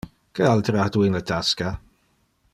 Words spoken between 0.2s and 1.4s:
Que altere ha tu in le